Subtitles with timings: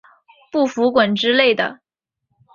[0.51, 1.79] 不服滚之类的